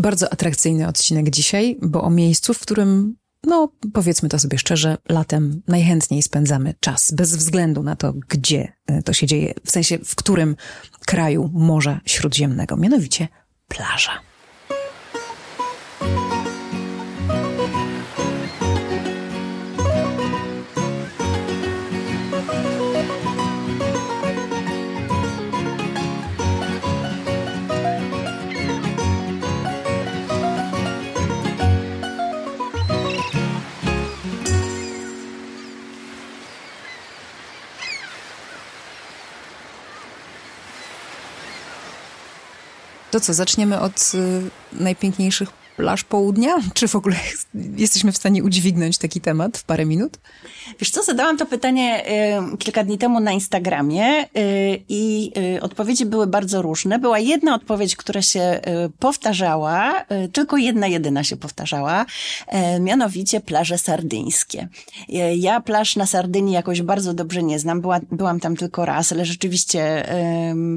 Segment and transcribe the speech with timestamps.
[0.00, 3.16] Bardzo atrakcyjny odcinek dzisiaj, bo o miejscu, w którym,
[3.46, 9.02] no powiedzmy to sobie szczerze, latem najchętniej spędzamy czas, bez względu na to, gdzie e,
[9.02, 10.56] to się dzieje, w sensie w którym
[11.06, 13.28] kraju Morza Śródziemnego, mianowicie
[13.68, 14.29] plaża.
[43.10, 46.56] To co, zaczniemy od y, najpiękniejszych plaż południa?
[46.74, 47.16] Czy w ogóle
[47.76, 50.18] jesteśmy w stanie udźwignąć taki temat w parę minut?
[50.80, 52.04] Wiesz co, zadałam to pytanie
[52.52, 54.28] y, kilka dni temu na Instagramie y,
[54.88, 56.98] i y, odpowiedzi były bardzo różne.
[56.98, 62.06] Była jedna odpowiedź, która się y, powtarzała, y, tylko jedna jedyna się powtarzała,
[62.76, 64.68] y, mianowicie plaże sardyńskie.
[65.36, 69.24] Ja plaż na Sardynii jakoś bardzo dobrze nie znam, Była, byłam tam tylko raz, ale
[69.24, 70.06] rzeczywiście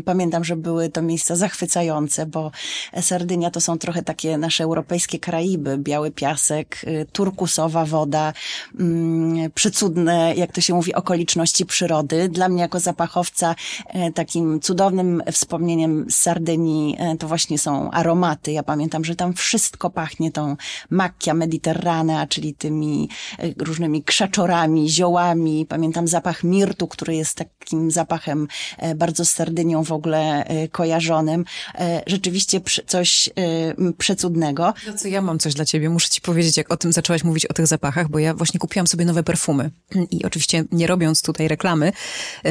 [0.06, 2.52] pamiętam, że były to miejsca zachwycające, bo
[3.02, 8.34] Sardynia to są trochę takie nasze europejskie Karaiby, biały piasek, turkusowa woda,
[9.56, 12.30] przecudne, jak to się mówi, okoliczności przyrody.
[12.30, 13.56] Dla mnie jako zapachowca
[13.88, 18.52] e, takim cudownym wspomnieniem z Sardynii e, to właśnie są aromaty.
[18.52, 20.56] Ja pamiętam, że tam wszystko pachnie tą
[20.90, 25.66] macchia mediterranea, czyli tymi e, różnymi krzaczorami, ziołami.
[25.66, 28.48] Pamiętam zapach mirtu, który jest takim zapachem
[28.96, 31.46] bardzo z Sardynią w ogóle kojarzonym.
[32.08, 33.30] Rzeczywiście coś
[33.98, 34.73] przecudnego.
[34.88, 35.90] No co, ja mam coś dla ciebie.
[35.90, 38.88] Muszę ci powiedzieć, jak o tym zaczęłaś mówić, o tych zapachach, bo ja właśnie kupiłam
[38.88, 39.72] sobie nowe perfumy.
[40.10, 41.92] I oczywiście nie robiąc tutaj reklamy,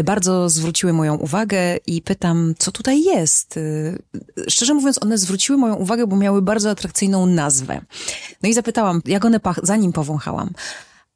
[0.04, 3.58] bardzo zwróciły moją uwagę i pytam, co tutaj jest.
[4.48, 7.80] Szczerze mówiąc, one zwróciły moją uwagę, bo miały bardzo atrakcyjną nazwę.
[8.42, 10.50] No i zapytałam, jak one pach, zanim powąchałam.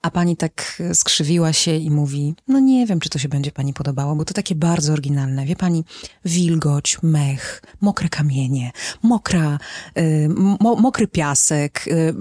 [0.03, 3.75] A pani tak skrzywiła się i mówi, no nie wiem, czy to się będzie pani
[3.75, 5.47] podobało, bo to takie bardzo oryginalne.
[5.47, 5.85] Wie pani,
[6.25, 8.71] wilgoć, mech, mokre kamienie,
[9.03, 9.59] mokra,
[9.99, 10.29] y,
[10.61, 12.15] mo, mokry piasek, y,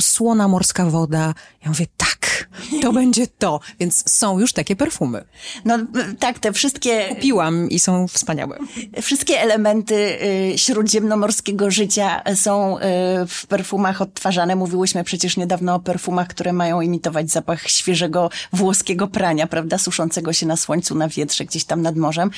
[0.00, 1.34] słona morska woda.
[1.64, 2.48] Ja mówię, tak,
[2.82, 3.60] to będzie to.
[3.80, 5.24] Więc są już takie perfumy.
[5.64, 5.78] No
[6.18, 7.08] tak, te wszystkie...
[7.08, 8.58] Kupiłam i są wspaniałe.
[9.02, 12.82] Wszystkie elementy y, śródziemnomorskiego życia są y,
[13.28, 14.56] w perfumach odtwarzane.
[14.56, 20.46] Mówiłyśmy przecież niedawno o perfumach, które mają imitować zapach świeżego włoskiego prania, prawda, suszącego się
[20.46, 22.30] na słońcu, na wietrze, gdzieś tam nad morzem.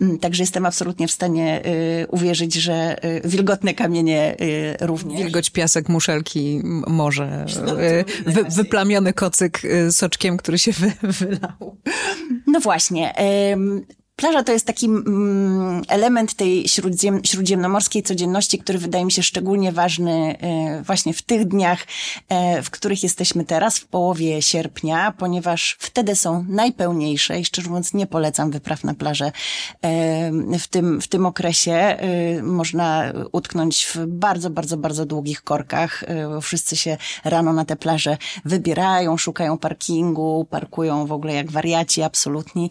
[0.00, 5.22] Mm, także jestem absolutnie w stanie y, uwierzyć, że y, wilgotne kamienie y, również.
[5.22, 7.46] Wilgoć, piasek, muszelki, morze,
[8.26, 11.76] y, wy, wyplamiony kocyk y, soczkiem, który się wy, wylał.
[12.46, 13.14] No właśnie.
[14.16, 19.72] Plaża to jest taki mm, element tej śródziem, śródziemnomorskiej codzienności, który wydaje mi się szczególnie
[19.72, 21.86] ważny e, właśnie w tych dniach,
[22.28, 27.94] e, w których jesteśmy teraz, w połowie sierpnia, ponieważ wtedy są najpełniejsze i szczerze mówiąc
[27.94, 29.32] nie polecam wypraw na plażę
[29.82, 31.96] e, w tym, w tym okresie.
[32.42, 36.04] Można utknąć w bardzo, bardzo, bardzo długich korkach.
[36.42, 42.70] Wszyscy się rano na te plaże wybierają, szukają parkingu, parkują w ogóle jak wariaci absolutni.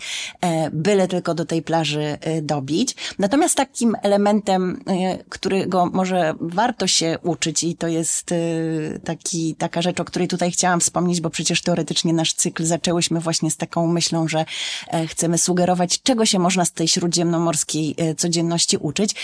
[0.71, 2.95] Byle tylko do tej plaży y, dobić.
[3.19, 9.81] Natomiast takim elementem, y, którego może warto się uczyć i to jest y, taki, taka
[9.81, 13.87] rzecz, o której tutaj chciałam wspomnieć, bo przecież teoretycznie nasz cykl zaczęłyśmy właśnie z taką
[13.87, 14.45] myślą, że
[14.87, 19.15] e, chcemy sugerować, czego się można z tej śródziemnomorskiej codzienności uczyć,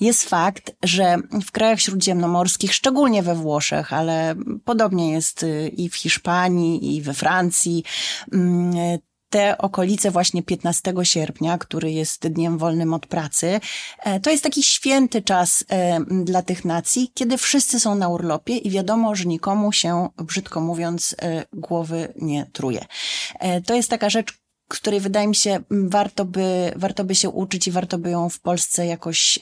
[0.00, 1.16] jest fakt, że
[1.46, 7.84] w krajach śródziemnomorskich, szczególnie we Włoszech, ale podobnie jest i w Hiszpanii, i we Francji,
[8.32, 8.98] mm,
[9.30, 13.60] te okolice właśnie 15 sierpnia, który jest dniem wolnym od pracy,
[13.98, 18.56] e, to jest taki święty czas e, dla tych nacji, kiedy wszyscy są na urlopie
[18.56, 22.84] i wiadomo, że nikomu się, brzydko mówiąc, e, głowy nie truje.
[23.66, 24.39] To jest taka rzecz,
[24.78, 28.40] której wydaje mi się warto by, warto by się uczyć i warto by ją w
[28.40, 29.40] Polsce jakoś y,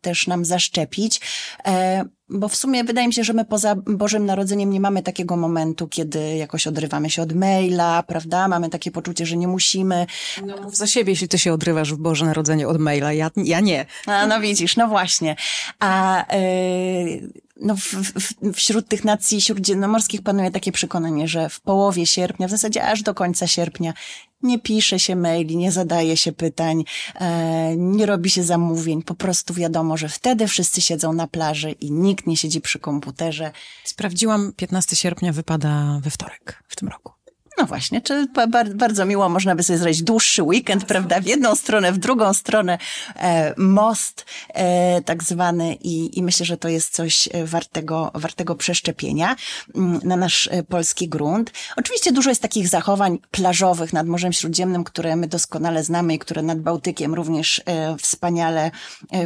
[0.00, 1.20] też nam zaszczepić.
[1.66, 5.36] E, bo w sumie wydaje mi się, że my poza Bożym Narodzeniem nie mamy takiego
[5.36, 8.48] momentu, kiedy jakoś odrywamy się od maila, prawda?
[8.48, 10.06] Mamy takie poczucie, że nie musimy.
[10.46, 13.86] No, za siebie, jeśli ty się odrywasz w Boże Narodzenie od maila, ja, ja nie.
[14.06, 15.36] A, no widzisz, no właśnie.
[15.78, 22.06] A yy, no w, w, wśród tych nacji śródziemnomorskich panuje takie przekonanie, że w połowie
[22.06, 23.94] sierpnia, w zasadzie aż do końca sierpnia,
[24.42, 29.02] nie pisze się maili, nie zadaje się pytań, e, nie robi się zamówień.
[29.02, 33.52] Po prostu wiadomo, że wtedy wszyscy siedzą na plaży i nikt nie siedzi przy komputerze.
[33.84, 37.15] Sprawdziłam, 15 sierpnia wypada we wtorek w tym roku.
[37.58, 38.26] No właśnie, czy
[38.74, 42.78] bardzo miło, można by sobie zrobić dłuższy weekend, prawda, w jedną stronę, w drugą stronę,
[43.16, 48.54] e, most e, tak zwany i, i myślę, że to jest coś e, wartego, wartego
[48.54, 49.36] przeszczepienia
[49.74, 51.52] mm, na nasz polski grunt.
[51.76, 56.42] Oczywiście dużo jest takich zachowań plażowych nad Morzem Śródziemnym, które my doskonale znamy i które
[56.42, 57.62] nad Bałtykiem również
[57.98, 58.70] wspaniale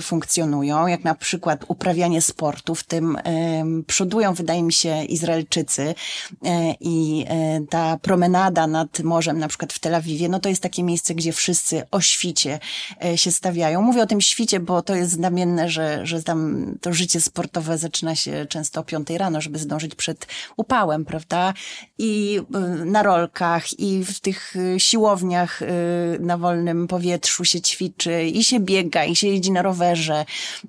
[0.03, 3.19] funkcjonują, jak na przykład uprawianie sportu, w tym
[3.87, 5.94] przodują, wydaje mi się, Izraelczycy
[6.81, 7.25] i
[7.71, 11.14] ta promocja promenada nad morzem, na przykład w Tel Awiwie, no to jest takie miejsce,
[11.14, 12.58] gdzie wszyscy o świcie
[13.05, 13.82] e, się stawiają.
[13.82, 18.14] Mówię o tym świcie, bo to jest znamienne, że, że tam to życie sportowe zaczyna
[18.14, 20.26] się często o piątej rano, żeby zdążyć przed
[20.56, 21.55] upałem, prawda?
[21.99, 25.61] I e, na rolkach, i w tych e, siłowniach
[26.20, 30.25] na wolnym powietrzu się ćwiczy, i się biega, i się jeździ na rowerze,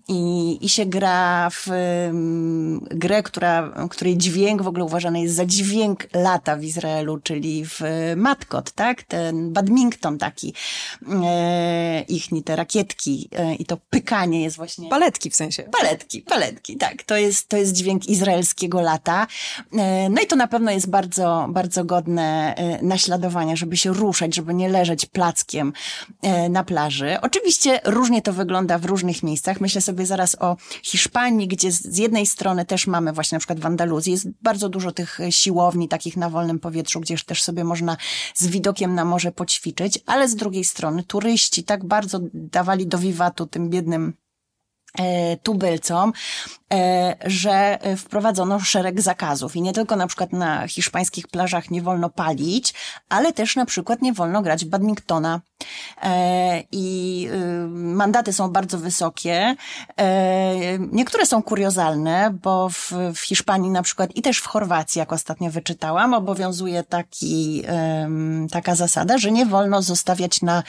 [0.08, 1.68] i, i się gra w
[2.92, 7.66] grę, która, której dźwięk w ogóle uważany jest za dźwięk lata w Izraelu, czyli czyli
[7.66, 7.82] w
[8.16, 9.04] Matkot, tak?
[9.04, 10.54] Ten badminton taki,
[11.24, 14.90] e, ichni te rakietki e, i to pykanie jest właśnie...
[14.90, 15.64] Paletki w sensie.
[15.64, 17.04] Paletki, paletki, tak.
[17.04, 19.28] To jest, to jest dźwięk izraelskiego lata.
[19.74, 24.36] E, no i to na pewno jest bardzo, bardzo godne e, naśladowania, żeby się ruszać,
[24.36, 25.74] żeby nie leżeć plackiem
[26.22, 27.18] e, na plaży.
[27.22, 29.62] Oczywiście różnie to wygląda w różnych miejscach.
[29.62, 33.66] Myślę sobie zaraz o Hiszpanii, gdzie z jednej strony też mamy właśnie na przykład w
[33.66, 37.98] Andaluzji, jest bardzo dużo tych siłowni takich na wolnym powietrzu, gdzie też sobie można
[38.34, 43.46] z widokiem na morze poćwiczyć, ale z drugiej strony turyści tak bardzo dawali do wiwatu
[43.46, 44.14] tym biednym
[45.00, 46.14] e, tubylcom,
[47.26, 52.74] że wprowadzono szereg zakazów i nie tylko na przykład na hiszpańskich plażach nie wolno palić,
[53.10, 55.42] ale też na przykład nie wolno grać badmintona.
[56.04, 59.56] E, I y, mandaty są bardzo wysokie.
[59.98, 65.14] E, niektóre są kuriozalne, bo w, w Hiszpanii na przykład i też w Chorwacji, jak
[65.14, 67.64] ostatnio wyczytałam, obowiązuje taki,
[68.52, 70.64] taka zasada, że nie wolno zostawiać na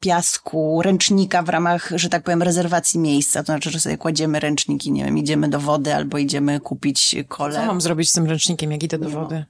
[0.00, 3.42] piasku ręcznika w ramach, że tak powiem, rezerwacji miejsca.
[3.42, 7.16] To znaczy, że sobie kładziemy ręcznik ręczniki, nie wiem, idziemy do wody albo idziemy kupić
[7.28, 7.54] kole.
[7.54, 9.44] Co mam zrobić z tym ręcznikiem, jak idę do wody?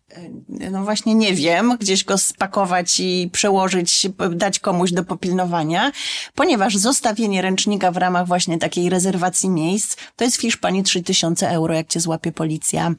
[0.49, 5.93] No, no właśnie nie wiem, gdzieś go spakować i przełożyć, dać komuś do popilnowania,
[6.35, 11.75] ponieważ zostawienie ręcznika w ramach właśnie takiej rezerwacji miejsc, to jest w Hiszpanii 3000 euro,
[11.75, 12.95] jak cię złapie policja.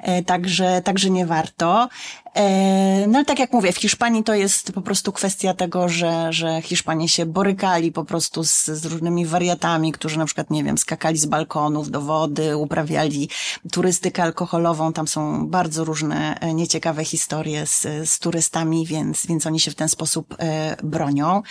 [0.00, 1.88] E, także, także nie warto.
[2.34, 6.32] E, no ale tak jak mówię, w Hiszpanii to jest po prostu kwestia tego, że,
[6.32, 10.78] że Hiszpanie się borykali po prostu z, z różnymi wariatami, którzy na przykład, nie wiem,
[10.78, 13.28] skakali z balkonów do wody, uprawiali
[13.72, 14.92] turystykę alkoholową.
[14.92, 19.74] Tam są bardzo różne e, nieciekawe historie z, z turystami, więc, więc oni się w
[19.74, 21.42] ten sposób e, bronią.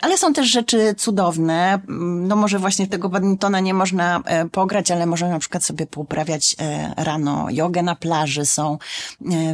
[0.00, 1.80] Ale są też rzeczy cudowne.
[1.98, 4.22] No może właśnie tego badmintona nie można
[4.52, 6.56] pograć, ale można na przykład sobie pouprawiać
[6.96, 8.46] rano jogę na plaży.
[8.46, 8.78] Są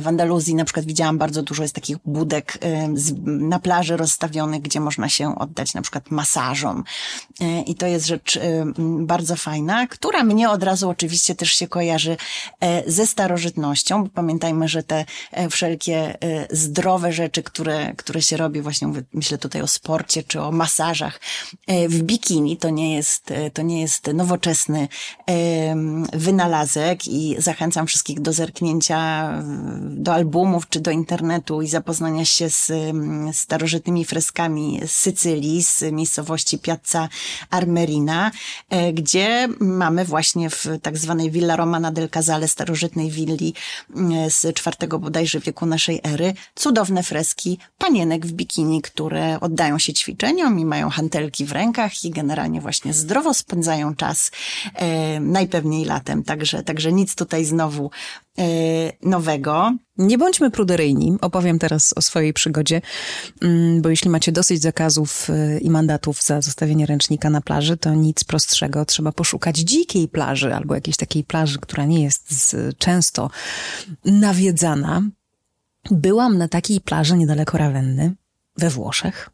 [0.00, 2.58] w Andaluzji na przykład widziałam bardzo dużo jest takich budek
[3.24, 6.84] na plaży rozstawionych, gdzie można się oddać na przykład masażom.
[7.66, 8.40] I to jest rzecz
[8.98, 12.16] bardzo fajna, która mnie od razu oczywiście też się kojarzy
[12.86, 15.04] ze starożytnością, bo pamiętajmy, że te
[15.50, 16.18] wszelkie
[16.50, 21.20] zdrowe rzeczy, które, które się robi właśnie, myślę tutaj o sporcie czy o masażach
[21.66, 22.56] e, w bikini.
[22.56, 24.88] To nie jest, e, to nie jest nowoczesny
[26.12, 29.32] wynalazek i zachęcam wszystkich do zerknięcia
[29.80, 32.72] do albumów czy do internetu i zapoznania się z
[33.32, 37.08] starożytnymi freskami z Sycylii, z miejscowości Piazza
[37.50, 38.30] Armerina,
[38.70, 43.54] e, gdzie mamy właśnie w tak zwanej Villa Romana del Casale, starożytnej willi
[44.28, 50.58] z czwartego bodajże wieku naszej ery, cudowne freski panienek w bikini, które oddają się ćwiczeniom
[50.58, 54.30] i mają hantelki w rękach i generalnie właśnie zdrowo spędzają czas,
[54.74, 56.24] e, najpewniej latem.
[56.24, 57.90] Także, także nic tutaj znowu
[59.02, 59.72] nowego.
[59.98, 61.16] Nie bądźmy pruderyjni.
[61.20, 62.80] Opowiem teraz o swojej przygodzie,
[63.42, 67.94] mm, bo jeśli macie dosyć zakazów e, i mandatów za zostawienie ręcznika na plaży, to
[67.94, 68.84] nic prostszego.
[68.84, 73.30] Trzeba poszukać dzikiej plaży albo jakiejś takiej plaży, która nie jest często
[74.04, 75.02] nawiedzana.
[75.90, 78.14] Byłam na takiej plaży niedaleko Rawenny
[78.56, 79.30] we Włoszech,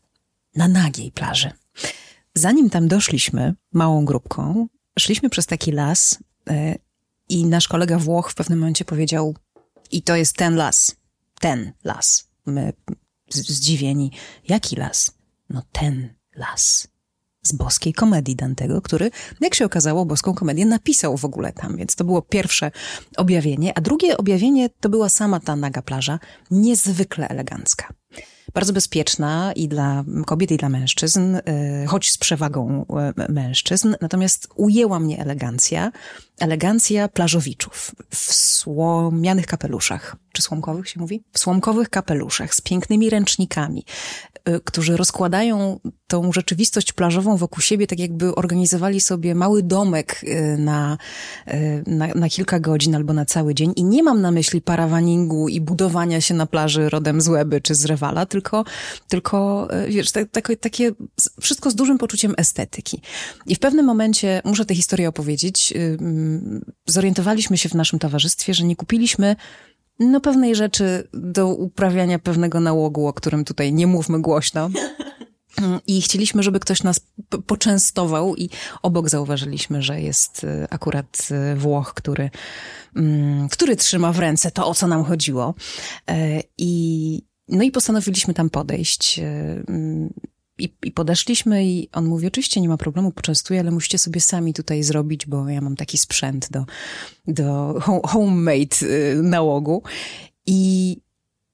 [0.56, 1.50] na nagiej plaży.
[2.34, 4.66] Zanim tam doszliśmy, małą grupką,
[4.98, 6.78] szliśmy przez taki las yy,
[7.28, 9.34] i nasz kolega Włoch w pewnym momencie powiedział:
[9.90, 10.96] I to jest ten las,
[11.40, 12.28] ten las.
[12.46, 12.72] My
[13.30, 14.12] zdziwieni:
[14.48, 15.12] Jaki las?
[15.50, 16.88] No ten las.
[17.42, 21.96] Z boskiej komedii Dantego, który, jak się okazało, boską komedię napisał w ogóle tam, więc
[21.96, 22.70] to było pierwsze
[23.16, 23.78] objawienie.
[23.78, 26.18] A drugie objawienie to była sama ta naga plaża,
[26.50, 27.92] niezwykle elegancka.
[28.54, 31.42] Bardzo bezpieczna i dla kobiet, i dla mężczyzn, y,
[31.86, 32.86] choć z przewagą
[33.28, 33.94] y, mężczyzn.
[34.00, 35.92] Natomiast ujęła mnie elegancja,
[36.38, 40.16] elegancja plażowiczów w słomianych kapeluszach.
[40.32, 41.22] Czy słomkowych się mówi?
[41.32, 43.84] W słomkowych kapeluszach z pięknymi ręcznikami,
[44.48, 50.20] y, którzy rozkładają tą rzeczywistość plażową wokół siebie, tak jakby organizowali sobie mały domek
[50.58, 50.98] na,
[51.86, 53.72] na, na kilka godzin albo na cały dzień.
[53.76, 57.74] I nie mam na myśli parawaningu i budowania się na plaży rodem z Łeby czy
[57.74, 58.64] z Rewala, tylko,
[59.08, 60.92] tylko wiesz, tak, tak, takie
[61.40, 63.02] wszystko z dużym poczuciem estetyki.
[63.46, 65.74] I w pewnym momencie, muszę tę historię opowiedzieć,
[66.86, 69.36] zorientowaliśmy się w naszym towarzystwie, że nie kupiliśmy
[69.98, 74.70] no pewnej rzeczy do uprawiania pewnego nałogu, o którym tutaj nie mówmy głośno.
[75.86, 77.00] I chcieliśmy, żeby ktoś nas
[77.46, 78.50] poczęstował i
[78.82, 82.30] obok zauważyliśmy, że jest y, akurat y, Włoch, który,
[82.96, 85.54] mm, który trzyma w ręce to, o co nam chodziło.
[86.08, 89.18] E, I, no i postanowiliśmy tam podejść.
[89.18, 89.22] E,
[89.68, 90.12] mm,
[90.58, 94.54] i, I podeszliśmy i on mówi, oczywiście nie ma problemu, poczęstuję, ale musicie sobie sami
[94.54, 96.64] tutaj zrobić, bo ja mam taki sprzęt do,
[97.28, 97.74] do
[98.04, 99.82] homemade y, nałogu.
[100.46, 100.90] I,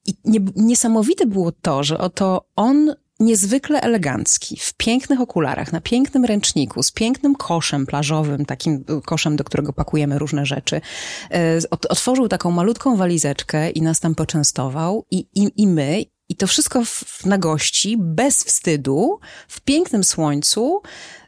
[0.07, 6.25] i nie, niesamowite było to, że oto on niezwykle elegancki, w pięknych okularach, na pięknym
[6.25, 10.77] ręczniku, z pięknym koszem plażowym, takim koszem, do którego pakujemy różne rzeczy.
[10.77, 16.47] Y, otworzył taką malutką walizeczkę i nas tam poczęstował i, i, i my, i to
[16.47, 20.83] wszystko w, na gości, bez wstydu, w pięknym słońcu,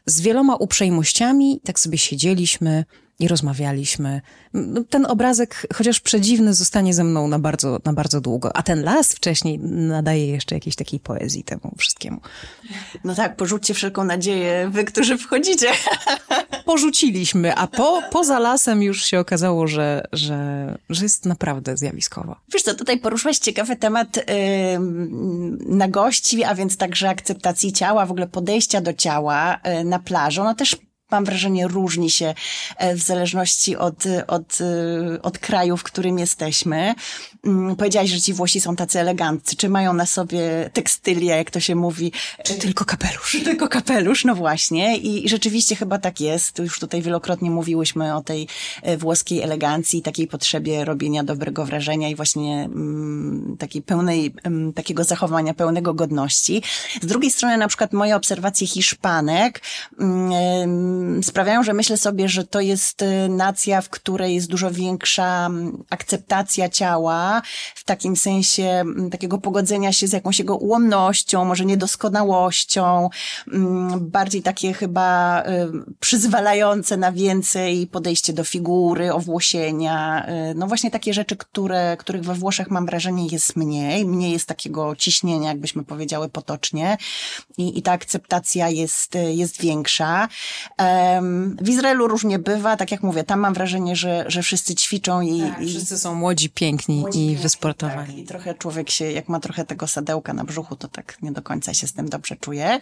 [0.05, 1.61] z wieloma uprzejmościami.
[1.65, 2.85] Tak sobie siedzieliśmy
[3.19, 4.21] i rozmawialiśmy.
[4.89, 8.55] Ten obrazek, chociaż przedziwny, zostanie ze mną na bardzo, na bardzo długo.
[8.55, 12.21] A ten las wcześniej nadaje jeszcze jakiejś takiej poezji temu wszystkiemu.
[13.03, 15.67] No tak, porzućcie wszelką nadzieję, wy, którzy wchodzicie.
[16.65, 22.35] Porzuciliśmy, a po, poza lasem już się okazało, że, że, że jest naprawdę zjawiskowo.
[22.53, 24.23] Wiesz co, tutaj poruszyłeś ciekawy temat yy,
[25.59, 30.41] na gości, a więc także akceptacji ciała, w ogóle podejścia do ciała yy, na plaży.
[30.41, 30.75] No też
[31.11, 32.33] mam wrażenie, różni się
[32.77, 36.95] e, w zależności od, od, e, od kraju, w którym jesteśmy.
[37.43, 39.55] Mm, powiedziałaś, że ci Włosi są tacy eleganccy.
[39.55, 42.11] Czy mają na sobie tekstylia, jak to się mówi?
[42.43, 43.31] Czy tylko kapelusz?
[43.31, 44.97] Czy tylko kapelusz, no właśnie.
[44.97, 46.59] I rzeczywiście chyba tak jest.
[46.59, 48.47] Już tutaj wielokrotnie mówiłyśmy o tej
[48.81, 55.03] e, włoskiej elegancji, takiej potrzebie robienia dobrego wrażenia i właśnie mm, takiej pełnej, mm, takiego
[55.03, 56.61] zachowania pełnego godności.
[57.01, 59.61] Z drugiej strony na przykład moje obserwacje Hiszpanek
[61.21, 65.49] sprawiają, że myślę sobie, że to jest y, nacja, w której jest dużo większa
[65.89, 67.26] akceptacja ciała,
[67.75, 73.09] w takim sensie mm, takiego pogodzenia się z jakąś jego ułomnością, może niedoskonałością,
[73.53, 75.45] mm, bardziej takie chyba y,
[75.99, 82.33] przyzwalające na więcej podejście do figury, owłosienia, y, no właśnie takie rzeczy, które, których we
[82.33, 86.97] Włoszech mam wrażenie jest mniej, mniej jest takiego ciśnienia, jakbyśmy powiedziały potocznie.
[87.57, 90.27] I, i ta akceptacja jest, jest większa.
[91.61, 95.41] W Izraelu różnie bywa, tak jak mówię, tam mam wrażenie, że, że wszyscy ćwiczą i,
[95.41, 95.69] tak, i...
[95.69, 96.99] wszyscy są młodzi, piękni.
[96.99, 98.07] młodzi, i piękni, wysportowani.
[98.07, 98.17] Tak.
[98.17, 101.41] I trochę człowiek się, jak ma trochę tego sadełka na brzuchu, to tak nie do
[101.41, 102.79] końca się z tym dobrze czuje.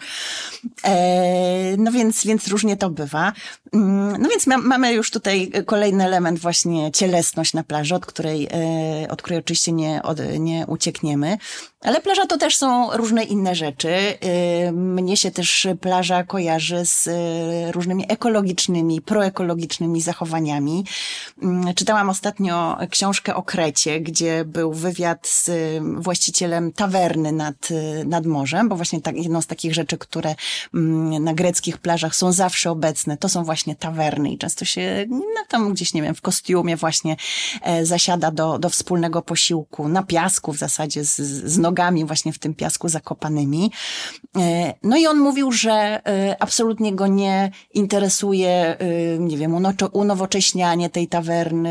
[0.83, 3.33] E, no więc, więc różnie to bywa.
[3.73, 8.47] Mm, no więc ma, mamy już tutaj kolejny element właśnie cielesność na plaży, od której,
[8.51, 11.37] e, od której oczywiście nie, od, nie uciekniemy.
[11.85, 13.89] Ale plaża to też są różne inne rzeczy.
[13.89, 20.85] E, mnie się też plaża kojarzy z e, różnymi ekologicznymi, proekologicznymi zachowaniami.
[21.41, 25.51] Mm, czytałam ostatnio książkę o Krecie, gdzie był wywiad z
[26.03, 27.69] właścicielem tawerny nad,
[28.05, 30.35] nad morzem, bo właśnie tak, jedną z takich rzeczy, które
[30.73, 35.45] mm, na greckich plażach są zawsze obecne, to są właśnie tawerny i często się no,
[35.47, 37.15] tam gdzieś, nie wiem, w kostiumie właśnie
[37.61, 41.15] e, zasiada do, do wspólnego posiłku, na piasku w zasadzie, z,
[41.45, 43.71] z nogami właśnie w tym piasku zakopanymi.
[44.37, 49.55] E, no i on mówił, że e, absolutnie go nie interesuje, y, nie wiem,
[49.93, 51.24] unowocześnianie tej tawerny,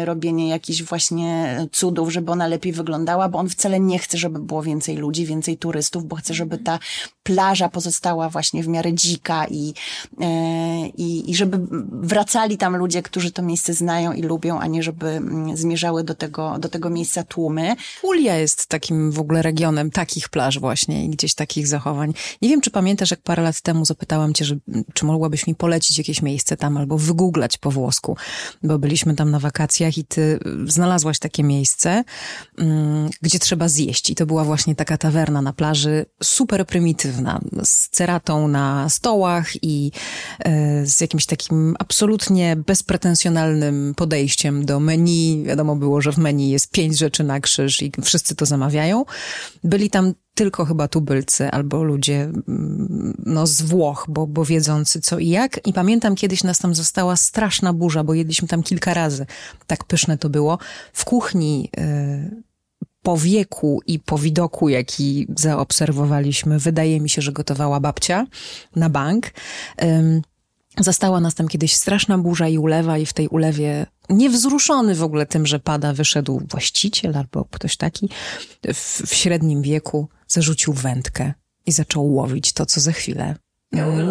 [0.04, 4.62] robienie jakichś właśnie cudów, żeby ona lepiej wyglądała, bo on wcale nie chce, żeby było
[4.62, 6.78] więcej ludzi, więcej turystów, bo chce, żeby ta
[7.23, 9.75] plaża pozostała właśnie w miarę dzika i,
[10.20, 11.58] e, i, i żeby
[11.92, 16.14] wracali tam ludzie, którzy to miejsce znają i lubią, a nie żeby mm, zmierzały do
[16.14, 17.76] tego, do tego miejsca tłumy.
[18.02, 22.14] Ulia jest takim w ogóle regionem takich plaż właśnie i gdzieś takich zachowań.
[22.42, 24.56] Nie wiem, czy pamiętasz, jak parę lat temu zapytałam cię, że,
[24.94, 28.16] czy mogłabyś mi polecić jakieś miejsce tam albo wygooglać po włosku,
[28.62, 32.04] bo byliśmy tam na wakacjach i ty znalazłaś takie miejsce,
[32.58, 37.88] mm, gdzie trzeba zjeść i to była właśnie taka tawerna na plaży, super prymitywna, z
[37.88, 39.92] ceratą na stołach i
[40.38, 45.42] e, z jakimś takim absolutnie bezpretensjonalnym podejściem do menu.
[45.46, 49.04] Wiadomo było, że w menu jest pięć rzeczy na krzyż i wszyscy to zamawiają.
[49.64, 55.18] Byli tam tylko chyba tubylcy albo ludzie mm, no, z Włoch, bo, bo wiedzący co
[55.18, 55.66] i jak.
[55.66, 59.26] I pamiętam kiedyś nas tam została straszna burza, bo jedliśmy tam kilka razy.
[59.66, 60.58] Tak pyszne to było.
[60.92, 62.42] W kuchni y,
[63.02, 68.26] po wieku i po widoku, jaki zaobserwowaliśmy, wydaje mi się, że gotowała babcia
[68.76, 69.30] na bank.
[70.80, 75.26] Zastała nas tam kiedyś straszna burza i ulewa i w tej ulewie, niewzruszony w ogóle
[75.26, 78.08] tym, że pada, wyszedł właściciel albo ktoś taki
[78.74, 81.32] w, w średnim wieku, zarzucił wędkę
[81.66, 83.36] i zaczął łowić to, co za chwilę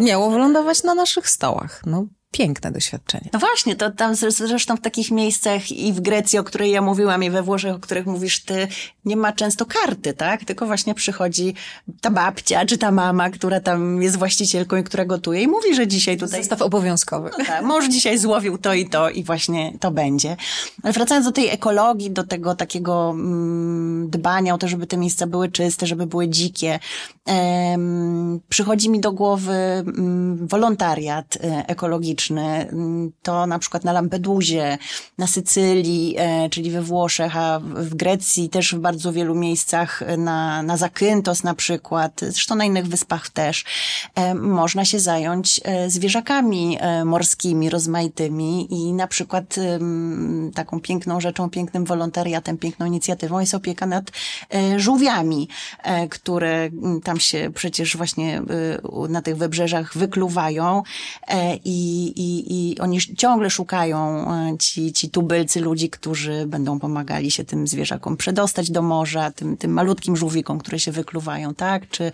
[0.02, 1.82] miało wylądować na naszych stołach.
[1.86, 3.30] No, piękne doświadczenie.
[3.34, 7.24] No właśnie, to tam zresztą w takich miejscach i w Grecji, o której ja mówiłam,
[7.24, 8.68] i we Włoszech, o których mówisz ty,
[9.06, 10.46] nie ma często karty, tak?
[10.46, 11.54] Tylko właśnie przychodzi
[12.02, 15.88] ta babcia, czy ta mama, która tam jest właścicielką i która gotuje i mówi, że
[15.88, 16.40] dzisiaj tutaj...
[16.40, 17.30] Zestaw obowiązkowy.
[17.38, 20.38] No tak, mąż dzisiaj złowił to i to i właśnie to będzie.
[20.84, 25.28] Ale wracając do tej ekologii, do tego takiego mm, dbania o to, żeby te miejsca
[25.28, 26.80] były czyste, żeby były dzikie,
[27.26, 34.78] em, przychodzi mi do głowy mm, wolontariat e, ekologiczny, Mm, to na przykład na Lampedusie,
[35.18, 40.18] na Sycylii, e, czyli we Włoszech, a w Grecji też w bardzo wielu miejscach, e,
[40.18, 43.66] na, na Zakynthos na przykład, zresztą na innych wyspach też,
[44.16, 49.56] e, można się zająć zwierzakami morskimi, rozmaitymi i na przykład
[50.56, 54.12] taką piękną rzeczą, pięknym wolontariatem, piękną inicjatywą jest opieka nad
[54.78, 55.48] żółwiami,
[56.10, 56.70] które
[57.04, 58.42] tam się przecież właśnie
[59.10, 60.84] na tych wybrzeżach wykluwają
[61.66, 67.44] i, i, i oni ciągle szukają, e, ci, ci tubylcy ludzi, którzy będą pomagali się
[67.44, 71.90] tym zwierzakom przedostać do morza, tym, tym malutkim żółwikom, które się wykluwają, tak?
[71.90, 72.12] Czy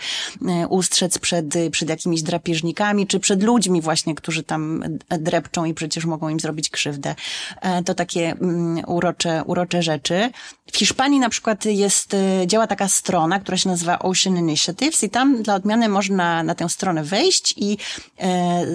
[0.47, 4.83] e, ustrzec przed, przed jakimiś drapieżnikami, czy przed ludźmi właśnie, którzy tam
[5.19, 7.15] drepczą i przecież mogą im zrobić krzywdę.
[7.61, 10.29] E, to takie mm, urocze, urocze rzeczy.
[10.71, 12.15] W Hiszpanii na przykład jest,
[12.45, 16.69] działa taka strona, która się nazywa Ocean Initiatives i tam dla odmiany można na tę
[16.69, 17.77] stronę wejść i
[18.19, 18.65] e,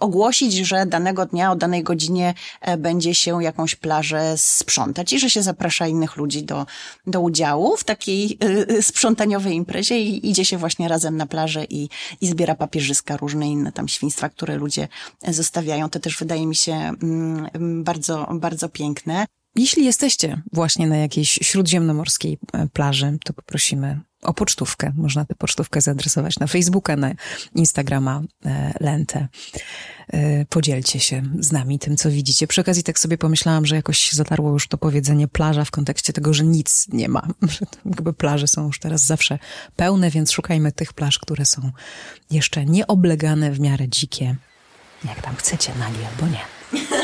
[0.00, 5.18] ogłosić ogłosić, że danego dnia o danej godzinie e, będzie się jakąś plażę sprzątać i
[5.18, 6.66] że się zaprasza innych ludzi do,
[7.06, 8.38] do udziału w takiej
[8.78, 11.88] y, sprzątaniowej imprezie i idzie się właśnie razem na plażę i,
[12.20, 14.88] i zbiera papierzyska, różne inne tam świństwa, które ludzie
[15.28, 15.90] zostawiają.
[15.90, 19.26] To też wydaje mi się mm, bardzo, bardzo piękne.
[19.54, 22.38] Jeśli jesteście właśnie na jakiejś śródziemnomorskiej
[22.72, 24.92] plaży, to poprosimy o pocztówkę.
[24.96, 27.12] Można tę pocztówkę zaadresować na Facebooka, na
[27.54, 29.28] Instagrama e, Lentę.
[30.08, 32.46] E, podzielcie się z nami tym, co widzicie.
[32.46, 36.34] Przy okazji tak sobie pomyślałam, że jakoś zatarło już to powiedzenie plaża w kontekście tego,
[36.34, 37.28] że nic nie ma.
[37.48, 39.38] Że jakby plaże są już teraz zawsze
[39.76, 41.70] pełne, więc szukajmy tych plaż, które są
[42.30, 44.36] jeszcze nieoblegane, w miarę dzikie.
[45.04, 46.99] Jak tam chcecie, nagie albo nie.